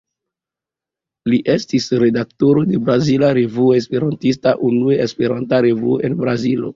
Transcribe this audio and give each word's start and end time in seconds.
Li 1.33 1.37
estis 1.55 1.89
redaktoro 2.03 2.63
de 2.69 2.79
Brazila 2.87 3.29
Revuo 3.39 3.75
Esperantista, 3.81 4.55
unua 4.71 4.97
Esperanta 5.05 5.61
revuo 5.67 5.99
en 6.09 6.17
Brazilo. 6.23 6.67